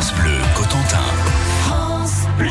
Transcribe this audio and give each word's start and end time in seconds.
France 0.00 0.14
Bleu, 0.14 0.38
Cotentin. 0.56 0.96
France 1.64 2.26
Bleu. 2.38 2.48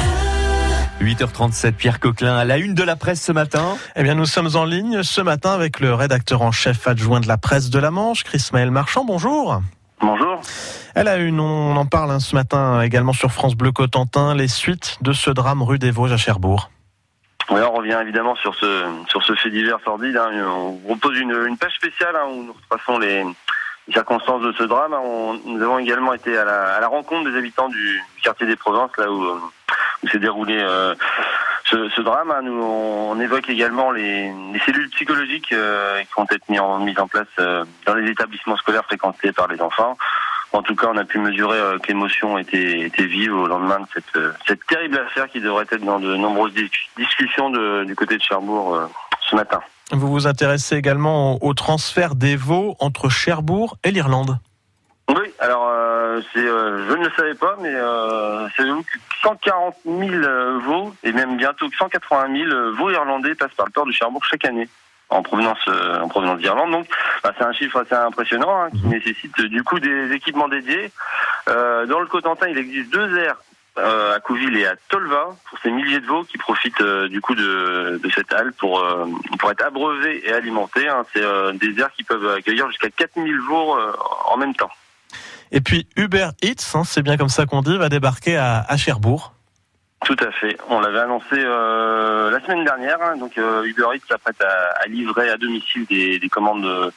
8h37, 1.01 1.71
Pierre 1.71 1.99
Coquelin 1.99 2.37
à 2.37 2.45
la 2.45 2.59
une 2.59 2.75
de 2.75 2.83
la 2.83 2.95
presse 2.95 3.23
ce 3.23 3.31
matin. 3.31 3.75
Eh 3.95 4.03
bien, 4.03 4.13
nous 4.13 4.27
sommes 4.27 4.55
en 4.55 4.65
ligne 4.65 5.01
ce 5.01 5.19
matin 5.19 5.53
avec 5.53 5.79
le 5.79 5.95
rédacteur 5.95 6.43
en 6.43 6.51
chef 6.51 6.87
adjoint 6.87 7.21
de 7.21 7.27
la 7.27 7.39
presse 7.39 7.71
de 7.71 7.79
la 7.79 7.89
Manche, 7.89 8.23
Chris-Maël 8.23 8.69
Marchand. 8.69 9.03
Bonjour. 9.03 9.63
Bonjour. 9.99 10.39
Elle 10.93 11.07
a 11.07 11.17
une, 11.17 11.39
on 11.39 11.75
en 11.75 11.87
parle 11.87 12.11
hein, 12.11 12.19
ce 12.19 12.35
matin 12.35 12.83
également 12.83 13.13
sur 13.13 13.31
France 13.31 13.55
Bleu 13.55 13.71
Cotentin, 13.71 14.35
les 14.35 14.47
suites 14.47 14.99
de 15.01 15.11
ce 15.11 15.31
drame 15.31 15.63
rue 15.63 15.79
des 15.79 15.89
Vosges 15.89 16.11
à 16.11 16.17
Cherbourg. 16.17 16.69
Oui, 17.49 17.61
on 17.67 17.73
revient 17.73 17.97
évidemment 17.99 18.35
sur 18.35 18.53
ce, 18.53 18.85
sur 19.07 19.23
ce 19.23 19.33
fait 19.33 19.49
divers 19.49 19.79
sordide. 19.83 20.17
Hein. 20.17 20.29
On 20.47 20.75
propose 20.85 21.17
une, 21.17 21.31
une 21.47 21.57
page 21.57 21.73
spéciale 21.73 22.15
hein, 22.15 22.27
où 22.31 22.43
nous 22.43 22.53
retraçons 22.53 22.99
les, 22.99 23.25
circonstances 23.91 24.41
de 24.41 24.51
ce 24.53 24.63
drame. 24.63 24.93
On, 24.93 25.39
nous 25.45 25.61
avons 25.61 25.79
également 25.79 26.13
été 26.13 26.37
à 26.37 26.45
la, 26.45 26.75
à 26.75 26.79
la 26.79 26.87
rencontre 26.87 27.29
des 27.29 27.37
habitants 27.37 27.69
du, 27.69 28.03
quartier 28.23 28.47
des 28.47 28.55
Provinces, 28.55 28.91
là 28.97 29.11
où, 29.11 29.23
où 30.03 30.07
s'est 30.07 30.19
déroulé 30.19 30.57
euh, 30.59 30.95
ce, 31.65 32.01
drame. 32.01 32.33
Nous, 32.43 32.61
on, 32.61 33.19
évoque 33.19 33.49
également 33.49 33.91
les, 33.91 34.31
les 34.53 34.59
cellules 34.65 34.89
psychologiques 34.89 35.51
euh, 35.51 36.01
qui 36.01 36.13
vont 36.15 36.25
être 36.29 36.49
mises 36.49 36.59
en, 36.59 37.03
en 37.03 37.07
place 37.07 37.27
euh, 37.39 37.65
dans 37.85 37.95
les 37.95 38.09
établissements 38.09 38.57
scolaires 38.57 38.85
fréquentés 38.85 39.31
par 39.31 39.47
les 39.47 39.61
enfants. 39.61 39.97
En 40.51 40.63
tout 40.63 40.75
cas, 40.75 40.87
on 40.91 40.97
a 40.97 41.03
pu 41.03 41.19
mesurer 41.19 41.59
euh, 41.59 41.77
que 41.77 41.89
l'émotion 41.89 42.37
était, 42.37 42.89
vive 42.97 43.35
au 43.35 43.47
lendemain 43.47 43.79
de 43.81 43.85
cette, 43.93 44.15
euh, 44.15 44.31
cette 44.47 44.65
terrible 44.65 44.97
affaire 44.97 45.29
qui 45.29 45.41
devrait 45.41 45.65
être 45.69 45.83
dans 45.83 45.99
de 45.99 46.15
nombreuses 46.15 46.53
discussions 46.97 47.51
de, 47.51 47.83
du 47.83 47.95
côté 47.95 48.17
de 48.17 48.21
Cherbourg 48.21 48.75
euh, 48.75 48.87
ce 49.29 49.35
matin. 49.35 49.59
Vous 49.91 50.07
vous 50.07 50.27
intéressez 50.27 50.75
également 50.75 51.43
au 51.43 51.53
transfert 51.53 52.15
des 52.15 52.35
veaux 52.35 52.75
entre 52.79 53.09
Cherbourg 53.09 53.77
et 53.83 53.91
l'Irlande 53.91 54.37
Oui, 55.09 55.33
alors 55.39 55.67
euh, 55.67 56.21
c'est, 56.33 56.45
euh, 56.45 56.87
je 56.87 56.93
ne 56.95 57.05
le 57.05 57.11
savais 57.15 57.33
pas, 57.33 57.55
mais 57.59 57.73
euh, 57.73 58.47
c'est 58.55 58.63
140 59.23 59.75
000 59.85 59.99
veaux 60.59 60.93
et 61.03 61.11
même 61.11 61.37
bientôt 61.37 61.67
180 61.77 62.49
000 62.49 62.71
veaux 62.73 62.91
irlandais 62.91 63.35
passent 63.35 63.53
par 63.55 63.65
le 63.65 63.71
port 63.71 63.85
de 63.85 63.91
Cherbourg 63.91 64.23
chaque 64.25 64.45
année 64.45 64.69
en 65.09 65.23
provenance 65.23 65.67
en 65.67 66.07
provenance 66.07 66.39
d'Irlande. 66.39 66.69
Donc, 66.69 66.87
bah, 67.23 67.33
c'est 67.35 67.43
un 67.43 67.51
chiffre 67.51 67.79
assez 67.79 67.95
impressionnant 67.95 68.61
hein, 68.61 68.69
qui 68.69 68.85
mmh. 68.85 68.89
nécessite 68.89 69.41
du 69.41 69.63
coup 69.63 69.79
des 69.79 70.11
équipements 70.11 70.47
dédiés. 70.47 70.91
dans 71.47 71.99
le 71.99 72.05
Cotentin, 72.05 72.47
il 72.47 72.59
existe 72.59 72.91
deux 72.91 73.17
aires 73.17 73.37
euh, 73.79 74.15
à 74.15 74.19
Couville 74.19 74.57
et 74.57 74.65
à 74.67 74.75
Tolva 74.89 75.29
pour 75.49 75.59
ces 75.59 75.71
milliers 75.71 75.99
de 75.99 76.05
veaux 76.05 76.23
qui 76.23 76.37
profitent 76.37 76.81
euh, 76.81 77.07
du 77.07 77.21
coup 77.21 77.35
de, 77.35 77.99
de, 78.03 78.09
cette 78.11 78.33
halle 78.33 78.53
pour 78.53 78.79
euh, 78.79 79.05
pour 79.39 79.51
être 79.51 79.65
abreuvés 79.65 80.27
et 80.27 80.33
alimentés. 80.33 80.87
Hein. 80.87 81.05
C'est 81.13 81.21
des 81.57 81.79
aires 81.79 81.91
qui 81.95 82.03
peuvent 82.03 82.35
accueillir 82.37 82.67
jusqu'à 82.67 82.89
4000 82.89 83.39
veaux 83.41 83.75
en 84.25 84.37
même 84.37 84.55
temps. 84.55 84.69
Et 85.51 85.61
puis 85.61 85.87
Uber 85.95 86.29
Eats, 86.41 86.75
hein, 86.75 86.83
c'est 86.83 87.01
bien 87.01 87.17
comme 87.17 87.29
ça 87.29 87.45
qu'on 87.45 87.61
dit, 87.61 87.77
va 87.77 87.89
débarquer 87.89 88.37
à, 88.37 88.65
à 88.67 88.77
Cherbourg. 88.77 89.33
Tout 90.05 90.17
à 90.19 90.31
fait. 90.31 90.57
On 90.69 90.79
l'avait 90.79 90.99
annoncé 90.99 91.35
la 91.35 92.39
semaine 92.45 92.63
dernière. 92.63 93.01
Hein, 93.01 93.17
donc 93.17 93.37
Uber 93.37 93.87
Eats 93.95 94.07
s'apprête 94.07 94.41
à, 94.41 94.81
à, 94.83 94.87
livrer 94.87 95.29
à 95.29 95.37
domicile 95.37 95.85
des, 95.87 96.19
des 96.19 96.29
commandes 96.29 96.63
de, 96.63 96.91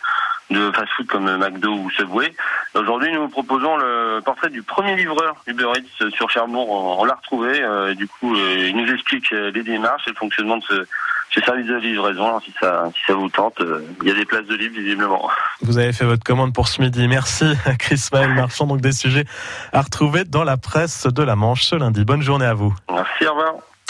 de 0.50 0.72
fast-food 0.72 1.06
comme 1.06 1.36
McDo 1.36 1.72
ou 1.72 1.90
Subway. 1.90 2.34
Aujourd'hui, 2.74 3.12
nous 3.12 3.22
vous 3.22 3.28
proposons 3.28 3.76
le 3.76 4.20
portrait 4.24 4.48
du 4.48 4.62
premier 4.62 4.96
livreur 4.96 5.36
Uber 5.46 5.68
Eats 5.76 6.10
sur 6.10 6.30
Cherbourg. 6.30 6.70
On, 6.98 7.04
l'a 7.04 7.14
retrouvé. 7.14 7.62
Euh, 7.62 7.94
du 7.94 8.08
coup, 8.08 8.34
euh, 8.34 8.68
il 8.68 8.76
nous 8.76 8.90
explique 8.92 9.32
euh, 9.32 9.50
les 9.50 9.62
démarches 9.62 10.06
et 10.06 10.10
le 10.10 10.16
fonctionnement 10.16 10.56
de 10.56 10.62
ce, 10.62 10.86
ce 11.32 11.40
service 11.40 11.66
de 11.66 11.76
livraison. 11.76 12.40
si 12.40 12.52
ça, 12.60 12.84
si 12.94 13.00
ça 13.06 13.14
vous 13.14 13.28
tente, 13.28 13.60
euh, 13.60 13.84
il 14.02 14.08
y 14.08 14.10
a 14.10 14.14
des 14.14 14.24
places 14.24 14.46
de 14.46 14.54
libre 14.54 14.76
visiblement. 14.76 15.30
Vous 15.62 15.78
avez 15.78 15.92
fait 15.92 16.04
votre 16.04 16.24
commande 16.24 16.54
pour 16.54 16.68
ce 16.68 16.80
midi. 16.80 17.08
Merci 17.08 17.54
à 17.64 17.74
Chris 17.78 18.08
Maël 18.12 18.34
Marchand. 18.34 18.66
Donc 18.66 18.80
des 18.80 18.92
sujets 18.92 19.24
à 19.72 19.80
retrouver 19.82 20.24
dans 20.24 20.44
la 20.44 20.56
presse 20.56 21.06
de 21.06 21.22
la 21.22 21.36
Manche 21.36 21.64
ce 21.64 21.76
lundi. 21.76 22.04
Bonne 22.04 22.22
journée 22.22 22.46
à 22.46 22.54
vous. 22.54 22.74
Merci, 22.90 23.26
au 23.26 23.30
revoir. 23.30 23.54